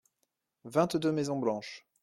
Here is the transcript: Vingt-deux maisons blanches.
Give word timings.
Vingt-deux 0.65 1.11
maisons 1.11 1.37
blanches. 1.37 1.85